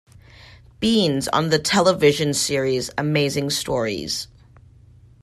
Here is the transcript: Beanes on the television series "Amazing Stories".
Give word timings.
Beanes 0.81 1.27
on 1.31 1.49
the 1.49 1.59
television 1.59 2.33
series 2.33 2.89
"Amazing 2.97 3.51
Stories". 3.51 4.27